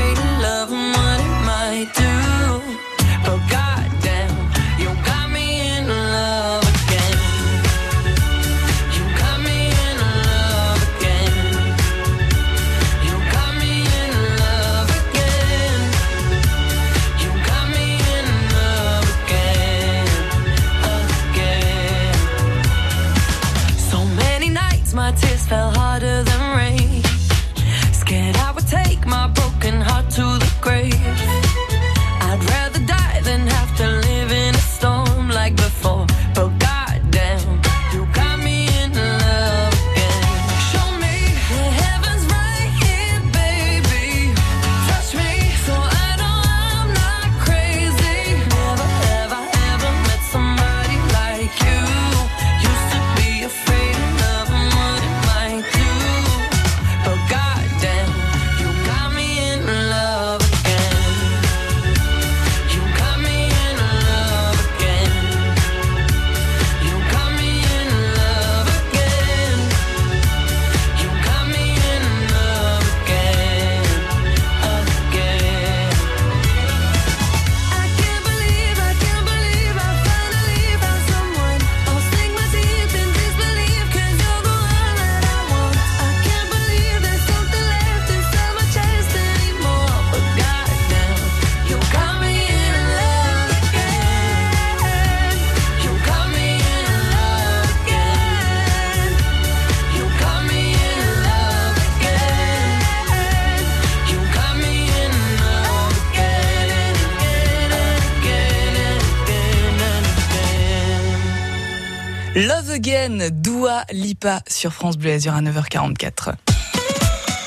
Doua 112.88 113.82
Lipa 113.92 114.40
sur 114.46 114.72
France 114.72 114.96
Bleu 114.96 115.12
Azur 115.12 115.34
à 115.34 115.42
9h44. 115.42 116.32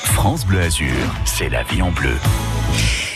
France 0.04 0.46
Bleu 0.46 0.60
Azur, 0.60 0.86
c'est 1.24 1.48
la 1.48 1.64
vie 1.64 1.82
en 1.82 1.90
bleu. 1.90 2.14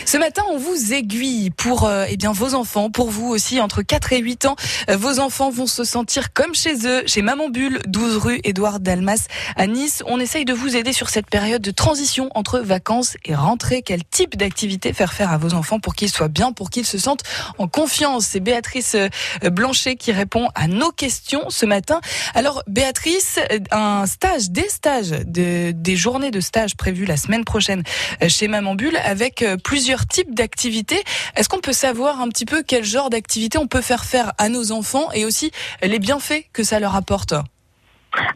Ce 0.09 0.15
matin, 0.15 0.41
on 0.49 0.57
vous 0.57 0.93
aiguille 0.93 1.49
pour 1.49 1.83
euh, 1.83 2.05
eh 2.07 2.15
bien 2.15 2.31
vos 2.31 2.53
enfants, 2.55 2.89
pour 2.89 3.09
vous 3.09 3.27
aussi 3.27 3.59
entre 3.59 3.81
4 3.81 4.13
et 4.13 4.19
8 4.19 4.45
ans. 4.45 4.55
Euh, 4.89 4.95
vos 4.95 5.19
enfants 5.19 5.49
vont 5.49 5.67
se 5.67 5.83
sentir 5.83 6.31
comme 6.31 6.55
chez 6.55 6.87
eux, 6.87 7.03
chez 7.05 7.21
Maman 7.21 7.49
Bulle, 7.49 7.81
12 7.87 8.15
rue 8.15 8.39
Édouard 8.45 8.79
Dalmas 8.79 9.27
à 9.57 9.67
Nice. 9.67 10.03
On 10.07 10.17
essaye 10.21 10.45
de 10.45 10.53
vous 10.53 10.77
aider 10.77 10.93
sur 10.93 11.09
cette 11.09 11.29
période 11.29 11.61
de 11.61 11.71
transition 11.71 12.29
entre 12.35 12.59
vacances 12.59 13.17
et 13.25 13.35
rentrée. 13.35 13.81
Quel 13.81 14.05
type 14.05 14.37
d'activité 14.37 14.93
faire 14.93 15.11
faire 15.11 15.29
à 15.29 15.37
vos 15.37 15.53
enfants 15.53 15.81
pour 15.81 15.93
qu'ils 15.93 16.09
soient 16.09 16.29
bien, 16.29 16.53
pour 16.53 16.69
qu'ils 16.69 16.85
se 16.85 16.97
sentent 16.97 17.23
en 17.57 17.67
confiance? 17.67 18.27
C'est 18.27 18.39
Béatrice 18.39 18.95
euh, 18.95 19.09
Blanchet 19.49 19.97
qui 19.97 20.13
répond 20.13 20.47
à 20.55 20.69
nos 20.69 20.91
questions 20.91 21.49
ce 21.49 21.65
matin. 21.65 21.99
Alors 22.33 22.63
Béatrice, 22.67 23.39
euh, 23.51 23.59
un 23.71 24.05
stage, 24.05 24.51
des 24.51 24.69
stages, 24.69 25.09
de- 25.09 25.71
des 25.71 25.97
journées 25.97 26.31
de 26.31 26.39
stage 26.39 26.77
prévues 26.77 27.05
la 27.05 27.17
semaine 27.17 27.43
prochaine 27.43 27.83
chez 28.29 28.47
Maman 28.47 28.73
Bulle 28.75 28.95
avec 29.03 29.41
euh, 29.41 29.57
plusieurs 29.97 30.07
types 30.07 30.35
d'activités. 30.35 31.03
Est-ce 31.35 31.49
qu'on 31.49 31.59
peut 31.59 31.73
savoir 31.73 32.21
un 32.21 32.29
petit 32.29 32.45
peu 32.45 32.63
quel 32.63 32.83
genre 32.83 33.09
d'activité 33.09 33.57
on 33.57 33.67
peut 33.67 33.81
faire 33.81 34.05
faire 34.05 34.33
à 34.37 34.49
nos 34.49 34.71
enfants 34.71 35.11
et 35.13 35.25
aussi 35.25 35.51
les 35.81 35.99
bienfaits 35.99 36.45
que 36.53 36.63
ça 36.63 36.79
leur 36.79 36.95
apporte 36.95 37.33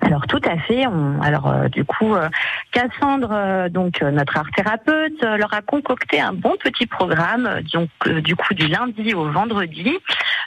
Alors 0.02 0.28
tout 0.28 0.42
à 0.46 0.58
fait. 0.58 0.86
On, 0.88 1.22
alors 1.22 1.48
euh, 1.48 1.68
du 1.70 1.86
coup, 1.86 2.16
euh, 2.16 2.30
Cassandre, 2.72 3.30
euh, 3.32 3.70
donc 3.70 4.02
euh, 4.02 4.12
notre 4.12 4.38
art 4.38 4.50
thérapeute, 4.56 5.22
leur 5.22 5.54
a 5.54 5.62
concocté 5.62 6.20
un 6.20 6.34
bon 6.34 6.56
petit 6.62 6.86
programme, 6.86 7.62
donc 7.74 7.90
du 8.22 8.36
coup 8.36 8.54
du 8.54 8.68
lundi 8.68 9.14
au 9.14 9.30
vendredi. 9.32 9.98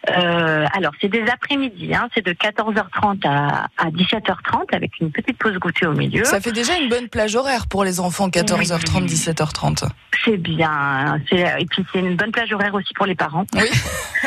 Alors 0.06 0.92
c'est 1.00 1.08
des 1.08 1.22
après-midi, 1.22 1.94
hein, 1.94 2.08
c'est 2.14 2.24
de 2.24 2.32
14h30 2.32 3.26
à, 3.26 3.68
à 3.78 3.90
17h30 3.90 4.74
avec 4.74 4.98
une 5.00 5.10
petite 5.10 5.38
pause 5.38 5.54
goûter 5.56 5.86
au 5.86 5.92
milieu. 5.92 6.24
Ça 6.24 6.40
fait 6.40 6.52
déjà 6.52 6.76
une 6.78 6.88
bonne 6.90 7.08
plage 7.08 7.34
horaire 7.36 7.66
pour 7.66 7.84
les 7.84 8.00
enfants, 8.00 8.28
14h30, 8.28 9.06
17h30. 9.08 9.88
C'est 10.24 10.36
bien. 10.36 11.18
C'est, 11.30 11.40
et 11.58 11.66
puis 11.66 11.84
c'est 11.92 12.00
une 12.00 12.16
bonne 12.16 12.32
plage 12.32 12.52
horaire 12.52 12.74
aussi 12.74 12.92
pour 12.94 13.06
les 13.06 13.14
parents. 13.14 13.46
Oui, 13.54 13.68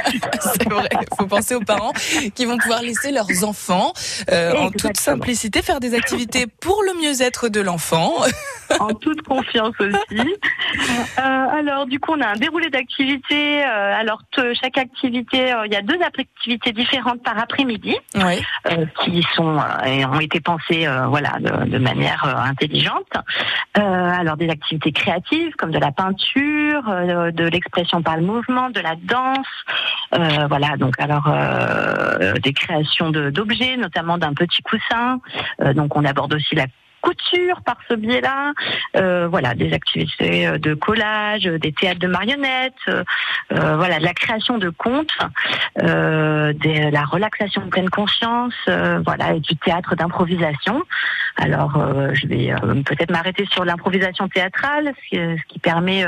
c'est 0.39 0.70
vrai. 0.70 0.89
Il 0.93 1.15
faut 1.15 1.28
penser 1.28 1.56
aux 1.56 1.62
parents 1.62 1.93
qui 2.34 2.46
vont 2.46 2.58
pouvoir 2.58 2.82
laisser 2.82 3.12
leurs 3.12 3.43
enfants 3.43 3.93
en 4.32 4.72
toute 4.72 4.97
Simplicité 4.98 5.62
faire 5.62 5.80
des 5.80 5.94
activités 5.96 6.46
pour 6.48 6.82
le 6.84 6.94
mieux-être 7.02 7.50
de 7.50 7.62
l'enfant. 7.62 8.14
en 8.80 8.94
toute 8.94 9.22
confiance 9.22 9.76
aussi. 9.80 10.34
Euh, 11.20 11.22
alors, 11.24 11.86
du 11.88 12.00
coup, 12.00 12.12
on 12.16 12.22
a 12.22 12.28
un 12.28 12.36
déroulé 12.36 12.70
d'activités. 12.70 13.64
Euh, 13.66 13.96
alors, 13.96 14.22
chaque 14.62 14.78
activité, 14.78 15.52
euh, 15.54 15.66
il 15.66 15.74
y 15.74 15.76
a 15.76 15.82
deux 15.82 15.98
activités 16.02 16.74
différentes 16.74 17.24
par 17.24 17.40
après-midi 17.40 17.96
Oui. 18.16 18.42
euh, 18.70 18.86
qui 19.04 19.24
sont 19.36 19.58
euh, 19.58 19.84
et 19.86 20.06
ont 20.06 20.20
été 20.20 20.40
pensées, 20.42 20.86
euh, 20.86 21.08
voilà, 21.08 21.38
de, 21.40 21.70
de 21.70 21.78
manière 21.80 22.24
euh, 22.26 22.50
intelligente. 22.50 23.08
Euh, 23.78 23.82
alors, 23.82 24.36
des 24.38 24.50
activités 24.50 24.92
créatives 24.92 25.54
comme 25.58 25.72
de 25.72 25.80
la 25.80 25.92
peinture, 25.92 26.84
euh, 26.90 27.32
de 27.32 27.46
l'expression 27.46 28.02
par 28.04 28.18
le 28.18 28.24
mouvement, 28.24 28.70
de 28.70 28.82
la 28.82 28.96
danse. 28.96 29.48
Euh, 30.14 30.48
voilà, 30.48 30.76
donc 30.78 31.00
alors 31.00 31.26
euh, 31.28 32.34
des 32.44 32.54
créations 32.54 33.10
de- 33.10 33.30
d'objets, 33.30 33.78
notamment 33.78 34.18
d'un 34.18 34.34
petit 34.34 34.62
coussin. 34.62 34.77
Euh, 35.62 35.74
donc, 35.74 35.96
on 35.96 36.06
aborde 36.06 36.34
aussi 36.34 36.56
la 36.56 36.68
couture 37.02 37.62
par 37.66 37.78
ce 37.90 37.94
biais-là. 37.96 38.54
Euh, 38.96 39.28
voilà, 39.28 39.54
des 39.54 39.74
activités 39.74 40.48
euh, 40.48 40.58
de 40.58 40.74
collage, 40.74 41.48
euh, 41.48 41.60
des 41.60 41.72
théâtres 41.72 42.00
de 42.00 42.08
marionnettes, 42.08 42.74
euh, 42.90 43.04
voilà, 43.52 44.00
de 44.00 44.04
la 44.04 44.14
création 44.14 44.58
de 44.58 44.70
contes, 44.70 45.18
euh, 45.82 46.54
de 46.54 46.92
la 46.92 47.04
relaxation 47.04 47.62
de 47.66 47.70
pleine 47.70 47.90
conscience, 47.90 48.54
voilà, 48.66 49.34
et 49.34 49.40
du 49.40 49.56
théâtre 49.58 49.96
d'improvisation. 49.96 50.84
Alors, 51.38 51.80
je 52.14 52.28
vais 52.28 52.52
peut-être 52.84 53.12
m'arrêter 53.12 53.46
sur 53.52 53.64
l'improvisation 53.64 54.28
théâtrale, 54.28 54.94
ce 55.12 55.44
qui, 55.48 55.60
permet, 55.60 56.04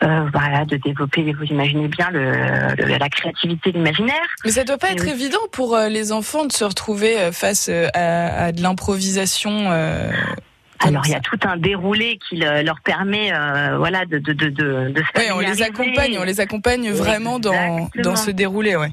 voilà, 0.00 0.64
de 0.66 0.76
développer, 0.76 1.32
vous 1.32 1.44
imaginez 1.44 1.88
bien, 1.88 2.10
le, 2.10 2.32
le- 2.76 2.98
la 2.98 3.08
créativité, 3.08 3.72
l'imaginaire. 3.72 4.14
Mais 4.44 4.50
ça 4.50 4.64
doit 4.64 4.76
pas 4.78 4.90
Et 4.90 4.92
être 4.92 5.04
oui. 5.04 5.10
évident 5.10 5.38
pour 5.52 5.76
les 5.78 6.12
enfants 6.12 6.44
de 6.44 6.52
se 6.52 6.64
retrouver 6.64 7.30
face 7.32 7.70
à, 7.94 8.44
à 8.44 8.52
de 8.52 8.62
l'improvisation. 8.62 9.70
Euh, 10.10 10.86
Alors, 10.86 11.02
il 11.06 11.10
y 11.12 11.14
a 11.14 11.20
tout 11.20 11.38
un 11.44 11.56
déroulé 11.56 12.18
qui 12.28 12.36
le- 12.36 12.62
leur 12.62 12.80
permet, 12.80 13.32
euh, 13.32 13.76
voilà, 13.78 14.04
de, 14.06 14.18
de, 14.18 14.32
de, 14.32 14.48
de, 14.48 14.88
de 14.90 15.02
se 15.02 15.08
Oui, 15.18 15.24
on 15.32 15.40
les 15.40 15.62
accompagne, 15.62 16.18
on 16.18 16.24
les 16.24 16.40
accompagne 16.40 16.90
vraiment 16.90 17.38
dans, 17.38 17.52
Exactement. 17.52 18.02
dans 18.04 18.16
ce 18.16 18.30
déroulé, 18.30 18.76
ouais. 18.76 18.90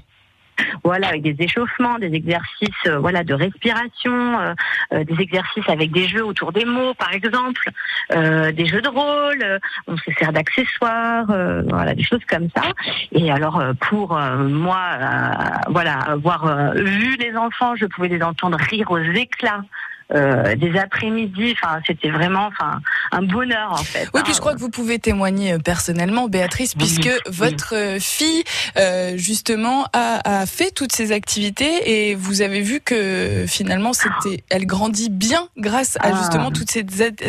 voilà, 0.83 1.09
avec 1.09 1.21
des 1.21 1.35
échauffements, 1.39 1.99
des 1.99 2.11
exercices, 2.13 2.69
euh, 2.87 2.97
voilà, 2.97 3.23
de 3.23 3.33
respiration, 3.33 4.39
euh, 4.91 5.03
des 5.03 5.21
exercices 5.21 5.69
avec 5.69 5.91
des 5.91 6.07
jeux 6.07 6.25
autour 6.25 6.51
des 6.51 6.65
mots, 6.65 6.93
par 6.95 7.13
exemple, 7.13 7.61
des 8.09 8.65
jeux 8.65 8.81
de 8.81 8.89
rôle. 8.89 9.59
on 9.87 9.95
se 9.97 10.11
sert 10.17 10.33
d'accessoires, 10.33 11.25
voilà, 11.27 11.93
des 11.93 12.03
choses 12.03 12.25
comme 12.27 12.49
ça. 12.55 12.63
Et 13.11 13.31
alors, 13.31 13.61
pour 13.81 14.17
moi, 14.17 14.83
voilà, 15.69 15.93
avoir 15.99 16.73
vu 16.73 17.15
les 17.17 17.35
enfants, 17.35 17.75
je 17.75 17.85
pouvais 17.85 18.07
les 18.07 18.23
entendre 18.23 18.57
rire 18.69 18.89
aux 18.91 18.97
éclats. 18.99 19.63
Euh, 20.13 20.55
des 20.55 20.77
après-midi, 20.77 21.53
enfin 21.61 21.79
c'était 21.85 22.09
vraiment, 22.09 22.45
enfin 22.47 22.79
un 23.11 23.21
bonheur 23.21 23.71
en 23.73 23.77
fait. 23.83 24.07
Oui, 24.13 24.19
hein. 24.19 24.23
puis 24.23 24.33
je 24.33 24.39
crois 24.39 24.53
que 24.53 24.59
vous 24.59 24.69
pouvez 24.69 24.99
témoigner 24.99 25.53
euh, 25.53 25.57
personnellement, 25.59 26.27
Béatrice, 26.27 26.73
Oui, 26.75 26.85
puisque 26.85 27.05
oui. 27.11 27.19
votre 27.27 27.75
euh, 27.75 27.99
fille, 27.99 28.43
euh, 28.77 29.17
justement, 29.17 29.85
a, 29.93 30.41
a 30.41 30.45
fait 30.45 30.71
toutes 30.71 30.93
ces 30.93 31.11
activités 31.11 32.09
et 32.09 32.15
vous 32.15 32.41
avez 32.41 32.61
vu 32.61 32.79
que 32.79 33.45
finalement, 33.47 33.91
c'était, 33.93 34.43
elle 34.49 34.65
grandit 34.65 35.09
bien 35.09 35.49
grâce 35.57 35.97
à 35.97 36.09
Ah. 36.11 36.17
justement 36.17 36.51
toutes 36.51 36.71
ces 36.71 36.85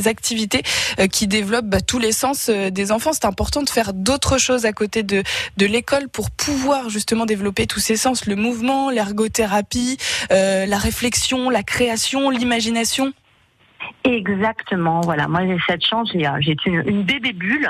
activités 0.06 0.62
euh, 1.00 1.08
qui 1.08 1.26
développent 1.26 1.66
bah, 1.66 1.80
tous 1.80 1.98
les 1.98 2.12
sens 2.12 2.48
des 2.48 2.92
enfants. 2.92 3.10
C'est 3.12 3.24
important 3.24 3.62
de 3.62 3.68
faire 3.70 3.92
d'autres 3.92 4.38
choses 4.38 4.66
à 4.66 4.72
côté 4.72 5.02
de, 5.02 5.22
de 5.56 5.66
l'école 5.66 6.08
pour 6.08 6.30
pouvoir 6.30 6.90
justement 6.90 7.26
développer 7.26 7.66
tous 7.66 7.80
ces 7.80 7.96
sens, 7.96 8.26
le 8.26 8.36
mouvement, 8.36 8.90
l'ergothérapie, 8.90 9.96
euh, 10.30 10.64
la 10.66 10.78
réflexion, 10.78 11.50
la 11.50 11.62
création, 11.64 12.30
l'imagination 12.30 12.67
l'imagination 12.68 13.12
Exactement, 14.04 15.00
voilà. 15.02 15.28
Moi, 15.28 15.46
j'ai 15.46 15.58
cette 15.66 15.84
chance. 15.84 16.10
J'ai, 16.12 16.26
euh, 16.26 16.54
une, 16.66 16.82
une 16.86 17.02
bébé 17.02 17.32
bulle, 17.32 17.68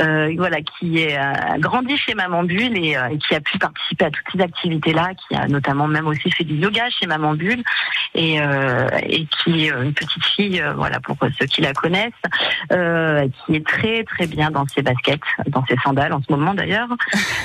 euh, 0.00 0.32
voilà, 0.36 0.58
qui 0.62 1.00
est 1.00 1.18
euh, 1.18 1.58
grandi 1.58 1.96
chez 1.96 2.14
Maman 2.14 2.44
Bulle 2.44 2.76
et, 2.76 2.96
euh, 2.96 3.08
et 3.08 3.18
qui 3.18 3.34
a 3.34 3.40
pu 3.40 3.58
participer 3.58 4.06
à 4.06 4.10
toutes 4.10 4.26
ces 4.32 4.40
activités-là, 4.40 5.10
qui 5.14 5.34
a 5.34 5.46
notamment 5.48 5.88
même 5.88 6.06
aussi 6.06 6.30
fait 6.30 6.44
du 6.44 6.54
yoga 6.54 6.88
chez 6.90 7.06
Maman 7.06 7.34
Bulle 7.34 7.62
et, 8.14 8.36
et 8.36 9.26
qui 9.26 9.66
est 9.66 9.70
une 9.70 9.94
petite 9.94 10.24
fille, 10.24 10.62
voilà, 10.76 11.00
pour 11.00 11.16
ceux 11.38 11.46
qui 11.46 11.62
la 11.62 11.72
connaissent, 11.72 12.12
qui 12.68 13.56
est 13.56 13.66
très 13.66 14.04
très 14.04 14.26
bien 14.26 14.50
dans 14.50 14.66
ses 14.66 14.82
baskets, 14.82 15.20
dans 15.46 15.64
ses 15.66 15.76
sandales 15.82 16.12
en 16.12 16.20
ce 16.20 16.30
moment 16.30 16.52
d'ailleurs, 16.52 16.88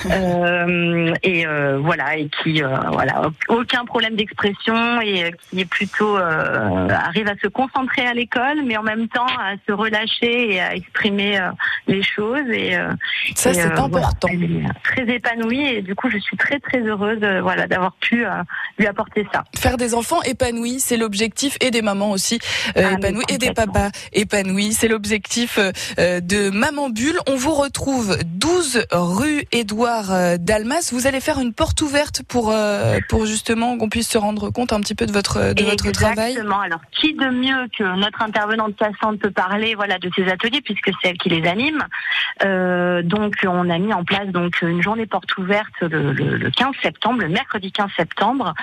et 1.24 1.46
voilà, 1.80 2.18
et 2.18 2.30
qui, 2.44 2.62
voilà, 2.62 3.30
aucun 3.48 3.86
problème 3.86 4.16
d'expression 4.16 5.02
et 5.02 5.32
qui 5.50 5.62
est 5.62 5.70
plutôt 5.70 6.18
arrive 6.18 7.30
à 7.30 7.36
se 7.42 7.48
concentrer 7.48 7.97
à 8.06 8.14
l'école, 8.14 8.64
mais 8.66 8.78
en 8.78 8.84
même 8.84 9.08
temps 9.08 9.26
à 9.26 9.56
se 9.68 9.72
relâcher 9.72 10.54
et 10.54 10.60
à 10.60 10.76
exprimer 10.76 11.40
euh, 11.40 11.50
les 11.88 12.04
choses. 12.04 12.48
Et, 12.50 12.76
euh, 12.76 12.92
Ça, 13.36 13.54
c'est 13.54 13.62
euh, 13.62 13.72
important. 13.72 14.28
voilà, 14.32 14.70
très 14.84 15.04
épanouie 15.14 15.66
et 15.66 15.82
du 15.82 15.96
coup, 15.96 16.10
je 16.10 16.18
suis 16.18 16.38
très 16.38 16.60
très 16.60 16.80
heureuse, 16.80 17.20
voilà, 17.42 17.68
d'avoir 17.68 17.94
pu 17.94 18.26
lui 18.78 18.88
apporter 18.88 19.28
ça. 19.34 19.44
Faire 19.56 19.78
des 19.78 19.94
enfants 19.94 20.22
épanouis, 20.24 20.80
c'est 20.80 20.98
l'objectif, 20.98 21.58
et 21.62 21.72
des 21.72 21.82
mamans 21.82 22.12
aussi 22.12 22.40
euh, 22.78 22.84
Ah, 22.86 22.90
mais 22.92 23.10
épanouies, 23.10 23.24
et 23.30 23.38
des 23.38 23.52
papas 23.54 23.90
épanouis. 24.14 24.74
C'est 24.74 24.88
l'objectif 24.88 25.60
euh, 25.60 26.20
de 26.20 26.50
Maman 26.50 26.90
Bulle. 26.90 27.20
On 27.28 27.36
vous 27.36 27.54
retrouve 27.54 28.18
12 28.26 28.86
rue 28.92 29.46
Édouard 29.52 30.38
Dalmas. 30.40 30.90
Vous 30.92 31.08
allez 31.08 31.20
faire 31.20 31.40
une 31.40 31.54
porte 31.54 31.82
ouverte 31.82 32.24
pour, 32.28 32.52
euh, 32.52 33.00
pour 33.10 33.26
justement 33.26 33.78
qu'on 33.78 33.90
puisse 33.90 34.10
se 34.10 34.18
rendre 34.18 34.50
compte 34.50 34.74
un 34.74 34.80
petit 34.82 34.96
peu 34.96 35.06
de 35.06 35.12
votre, 35.12 35.54
de 35.54 35.64
votre 35.64 35.92
travail. 35.92 36.32
Exactement. 36.32 36.60
Alors, 36.62 36.82
qui 36.92 37.14
de 37.14 37.30
mieux 37.30 37.68
que 37.78 37.84
notre 37.96 38.22
intervenante 38.22 38.76
Cassandre 38.76 39.20
peut 39.20 39.32
parler, 39.32 39.76
voilà, 39.76 39.98
de 40.00 40.10
ces 40.16 40.28
ateliers 40.30 40.62
puisque 40.62 40.90
c'est 41.02 41.10
elle 41.10 41.18
qui 41.18 41.30
les 41.30 41.48
anime. 41.48 41.84
Euh, 42.44 43.02
donc, 43.04 43.36
on 43.48 43.70
a 43.70 43.78
mis 43.78 43.94
en 43.94 44.04
place 44.04 44.28
donc 44.28 44.62
une 44.62 44.82
journée 44.82 45.06
porte 45.06 45.38
ouverte 45.38 45.74
le, 45.82 46.12
le- 46.12 46.38
le 46.38 46.52
15 46.52 46.72
septembre, 46.82 47.22
le 47.22 47.30
mercredi 47.30 47.72
15 47.72 47.90
septembre, 47.96 48.54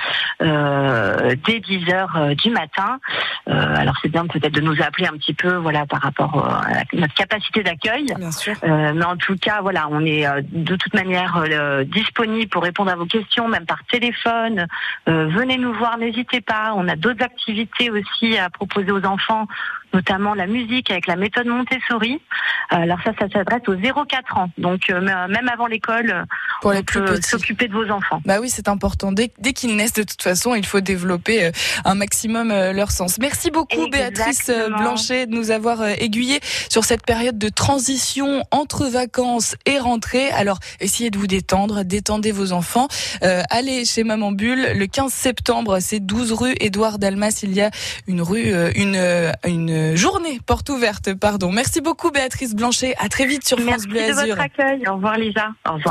euh, 0.43 1.35
dès 1.47 1.61
10 1.61 1.91
heures 1.93 2.17
euh, 2.17 2.35
du 2.35 2.51
matin. 2.51 2.99
Euh, 3.49 3.75
alors, 3.77 3.95
c'est 4.03 4.09
bien 4.09 4.27
peut-être 4.27 4.53
de 4.53 4.61
nous 4.61 4.81
appeler 4.83 5.07
un 5.07 5.17
petit 5.17 5.35
peu, 5.35 5.55
voilà, 5.55 5.87
par 5.87 6.01
rapport 6.03 6.47
à 6.47 6.83
notre 6.93 7.15
capacité 7.15 7.63
d'accueil. 7.63 8.07
Mais 8.63 9.05
en 9.05 9.17
tout 9.17 9.37
cas, 9.37 9.61
voilà, 9.63 9.87
on 9.91 10.05
est 10.05 10.27
de 10.53 10.77
toute 10.77 10.95
manière 10.95 11.43
disponible 11.87 12.49
pour 12.51 12.63
répondre 12.63 12.91
à 12.91 12.97
vos 12.97 13.07
questions, 13.07 13.49
même 13.49 13.67
par 13.67 13.85
téléphone. 13.85 14.67
Venez 15.07 15.59
nous 15.59 15.73
voir, 15.75 15.99
n'hésitez 15.99 16.41
pas. 16.41 16.73
On 16.77 16.89
a 16.89 16.97
d'autres 16.97 17.23
activités 17.25 17.91
aussi 17.91 18.37
à 18.39 18.51
proposer 18.51 18.91
aux 18.91 19.05
enfants, 19.05 19.14
enfants 19.15 19.49
notamment 19.95 20.35
la 20.35 20.47
musique 20.47 20.91
avec 20.91 21.07
la 21.07 21.17
méthode 21.17 21.47
Montessori. 21.47 22.21
Euh, 22.73 22.77
alors 22.77 22.99
ça, 23.05 23.13
ça 23.19 23.29
s'adresse 23.29 23.63
aux 23.69 23.75
0-4 23.75 24.39
ans. 24.39 24.51
Donc 24.59 24.91
euh, 24.91 25.01
même 25.01 25.49
avant 25.53 25.67
l'école, 25.67 26.11
euh, 26.11 26.25
Pour 26.61 26.71
on 26.71 26.75
les 26.75 26.83
peut 26.83 27.21
s'occuper 27.23 27.69
de 27.69 27.73
vos 27.73 27.91
enfants. 27.91 28.21
Bah 28.25 28.39
oui, 28.41 28.51
c'est 28.51 28.69
important. 28.69 29.13
Dès, 29.13 29.31
dès 29.39 29.53
qu'ils 29.53 29.77
naissent, 29.77 29.93
de 29.93 30.03
toute 30.03 30.23
façon, 30.23 30.55
il 30.55 30.67
faut 30.67 30.81
développer 30.81 31.47
euh, 31.47 31.51
un 31.85 31.95
maximum 31.95 32.51
euh, 32.51 32.73
leur 32.73 32.91
sens. 32.91 33.19
Merci 33.19 33.51
beaucoup, 33.51 33.89
Béatrice 33.89 34.49
euh. 34.49 34.69
Blanchet, 34.69 35.27
de 35.27 35.35
nous 35.35 35.51
avoir 35.51 35.81
euh, 35.81 35.93
aiguillé 35.99 36.41
sur 36.69 36.85
cette 36.85 37.05
période 37.05 37.39
de 37.39 37.49
transition 37.49 38.43
entre 38.51 38.87
vacances 38.87 39.57
et 39.67 39.79
rentrée. 39.79 40.31
Alors, 40.31 40.59
essayez 40.81 41.11
de 41.11 41.19
vous 41.19 41.27
détendre, 41.27 41.85
détendez 41.85 42.33
vos 42.33 42.53
enfants. 42.53 42.89
Euh, 43.23 43.43
allez 43.51 43.85
chez 43.85 44.05
Maman 44.05 44.33
Bulle 44.33 44.73
le 44.75 44.87
15 44.87 45.13
septembre, 45.13 45.79
c'est 45.81 46.01
12 46.01 46.33
rue 46.33 46.55
Édouard 46.61 46.99
Dalmas. 46.99 47.41
Il 47.43 47.53
y 47.53 47.61
a 47.61 47.71
une 48.07 48.23
rue, 48.23 48.53
euh, 48.53 48.71
une, 48.75 48.97
euh, 48.97 49.33
une 49.91 49.97
journée 49.97 50.41
porte 50.47 50.69
ouverte, 50.69 51.15
pardon. 51.15 51.51
Merci 51.53 51.81
beaucoup, 51.81 52.11
Béatrice 52.11 52.55
Blanchet. 52.55 52.95
À 52.99 53.09
très 53.09 53.27
vite 53.27 53.47
sur 53.47 53.59
France 53.59 53.71
Merci 53.71 53.89
Bleu 53.89 54.01
de 54.01 54.05
Azur. 54.19 54.27
votre 54.37 54.41
accueil. 54.41 54.83
Au 54.89 54.95
revoir 54.95 55.17
Lisa. 55.19 55.49
Au 55.69 55.75
revoir. 55.75 55.81